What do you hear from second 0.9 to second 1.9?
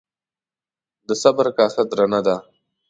د صبر کاسه